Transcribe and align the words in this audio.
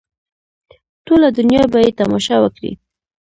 ټوله 1.05 1.27
دنیا 1.37 1.63
به 1.71 1.77
یې 1.83 1.91
تماشه 1.99 2.35
وکړي. 2.41 2.71